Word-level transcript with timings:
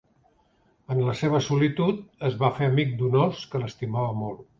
En 0.93 1.01
la 1.09 1.13
seva 1.19 1.41
solitud 1.47 1.99
es 2.29 2.37
va 2.39 2.49
fer 2.61 2.71
amic 2.71 2.95
d'un 3.03 3.19
ós 3.25 3.45
que 3.53 3.63
l'estimava 3.65 4.17
molt. 4.23 4.43